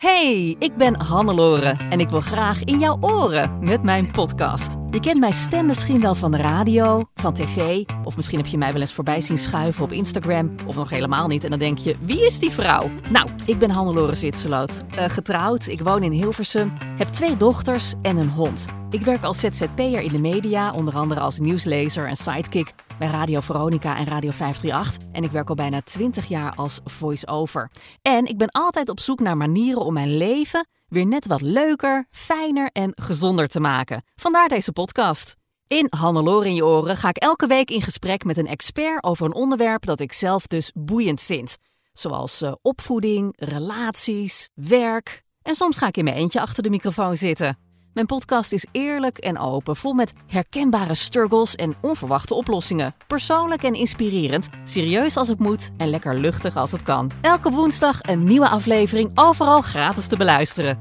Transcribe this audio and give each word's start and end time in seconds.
Hey, 0.00 0.56
ik 0.58 0.76
ben 0.76 1.00
Hannelore 1.00 1.76
en 1.90 2.00
ik 2.00 2.08
wil 2.08 2.20
graag 2.20 2.64
in 2.64 2.78
jouw 2.78 2.96
oren 3.00 3.58
met 3.64 3.82
mijn 3.82 4.10
podcast. 4.10 4.76
Je 4.90 5.00
kent 5.00 5.20
mijn 5.20 5.32
stem 5.32 5.66
misschien 5.66 6.00
wel 6.00 6.14
van 6.14 6.30
de 6.30 6.36
radio, 6.36 7.04
van 7.14 7.34
tv, 7.34 7.84
of 8.04 8.16
misschien 8.16 8.38
heb 8.38 8.46
je 8.46 8.58
mij 8.58 8.72
wel 8.72 8.80
eens 8.80 8.92
voorbij 8.92 9.20
zien 9.20 9.38
schuiven 9.38 9.84
op 9.84 9.92
Instagram, 9.92 10.54
of 10.66 10.74
nog 10.74 10.90
helemaal 10.90 11.26
niet. 11.26 11.44
En 11.44 11.50
dan 11.50 11.58
denk 11.58 11.78
je, 11.78 11.96
wie 12.00 12.26
is 12.26 12.38
die 12.38 12.50
vrouw? 12.50 12.90
Nou, 13.10 13.28
ik 13.44 13.58
ben 13.58 13.70
Hannelore 13.70 14.14
Zwitserloot. 14.14 14.82
Uh, 14.94 15.04
getrouwd, 15.04 15.68
ik 15.68 15.80
woon 15.80 16.02
in 16.02 16.12
Hilversum, 16.12 16.72
heb 16.96 17.06
twee 17.06 17.36
dochters 17.36 17.94
en 18.02 18.16
een 18.16 18.30
hond. 18.30 18.66
Ik 18.90 19.00
werk 19.00 19.22
als 19.22 19.40
ZZP'er 19.40 20.00
in 20.00 20.12
de 20.12 20.18
media, 20.18 20.72
onder 20.72 20.94
andere 20.94 21.20
als 21.20 21.38
nieuwslezer 21.38 22.08
en 22.08 22.16
sidekick 22.16 22.74
bij 22.98 23.08
Radio 23.08 23.40
Veronica 23.40 23.96
en 23.96 24.06
Radio 24.06 24.30
538. 24.30 25.08
En 25.12 25.22
ik 25.22 25.30
werk 25.30 25.48
al 25.48 25.54
bijna 25.54 25.80
20 25.80 26.28
jaar 26.28 26.54
als 26.54 26.80
voice-over. 26.84 27.70
En 28.02 28.26
ik 28.26 28.38
ben 28.38 28.50
altijd 28.50 28.88
op 28.88 29.00
zoek 29.00 29.20
naar 29.20 29.36
manieren 29.36 29.84
om 29.84 29.92
mijn 29.92 30.16
leven 30.16 30.68
weer 30.88 31.06
net 31.06 31.26
wat 31.26 31.40
leuker, 31.40 32.06
fijner 32.10 32.70
en 32.72 32.92
gezonder 32.94 33.48
te 33.48 33.60
maken. 33.60 34.02
Vandaar 34.14 34.48
deze 34.48 34.72
podcast. 34.72 35.36
In 35.66 35.86
Hannelore 35.90 36.46
in 36.46 36.54
je 36.54 36.64
oren 36.64 36.96
ga 36.96 37.08
ik 37.08 37.16
elke 37.16 37.46
week 37.46 37.70
in 37.70 37.82
gesprek 37.82 38.24
met 38.24 38.38
een 38.38 38.46
expert 38.46 39.04
over 39.04 39.26
een 39.26 39.34
onderwerp 39.34 39.86
dat 39.86 40.00
ik 40.00 40.12
zelf 40.12 40.46
dus 40.46 40.72
boeiend 40.74 41.20
vind. 41.20 41.56
Zoals 41.92 42.42
uh, 42.42 42.52
opvoeding, 42.62 43.32
relaties, 43.36 44.50
werk. 44.54 45.22
En 45.42 45.54
soms 45.54 45.78
ga 45.78 45.86
ik 45.86 45.96
in 45.96 46.04
mijn 46.04 46.16
eentje 46.16 46.40
achter 46.40 46.62
de 46.62 46.70
microfoon 46.70 47.16
zitten. 47.16 47.69
Mijn 47.94 48.06
podcast 48.06 48.52
is 48.52 48.66
eerlijk 48.72 49.18
en 49.18 49.38
open, 49.38 49.76
vol 49.76 49.92
met 49.92 50.12
herkenbare 50.26 50.94
struggles 50.94 51.54
en 51.54 51.74
onverwachte 51.80 52.34
oplossingen. 52.34 52.94
Persoonlijk 53.06 53.62
en 53.62 53.74
inspirerend, 53.74 54.48
serieus 54.64 55.16
als 55.16 55.28
het 55.28 55.38
moet 55.38 55.70
en 55.76 55.88
lekker 55.88 56.18
luchtig 56.18 56.56
als 56.56 56.72
het 56.72 56.82
kan. 56.82 57.10
Elke 57.20 57.50
woensdag 57.50 58.02
een 58.02 58.24
nieuwe 58.24 58.48
aflevering, 58.48 59.10
overal 59.14 59.60
gratis 59.60 60.06
te 60.06 60.16
beluisteren. 60.16 60.80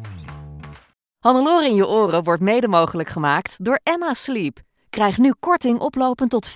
Hannelore 1.20 1.68
in 1.68 1.76
je 1.76 1.88
oren 1.88 2.24
wordt 2.24 2.42
mede 2.42 2.68
mogelijk 2.68 3.10
gemaakt 3.10 3.66
door 3.66 3.80
Emma 3.84 4.14
Sleep. 4.14 4.60
Krijg 4.90 5.18
nu 5.18 5.34
korting 5.40 5.80
oplopend 5.80 6.30
tot 6.30 6.50
50% 6.50 6.54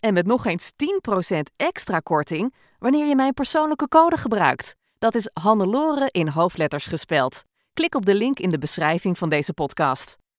en 0.00 0.14
met 0.14 0.26
nog 0.26 0.46
eens 0.46 0.72
10% 1.34 1.36
extra 1.56 1.98
korting 1.98 2.54
wanneer 2.78 3.06
je 3.06 3.16
mijn 3.16 3.34
persoonlijke 3.34 3.88
code 3.88 4.16
gebruikt. 4.16 4.74
Dat 4.98 5.14
is 5.14 5.30
Hannelore 5.32 6.08
in 6.10 6.28
hoofdletters 6.28 6.86
gespeld. 6.86 7.42
Klik 7.76 7.94
op 7.94 8.06
de 8.06 8.14
link 8.14 8.38
in 8.38 8.50
de 8.50 8.58
beschrijving 8.58 9.18
van 9.18 9.28
deze 9.28 9.52
podcast. 9.52 10.18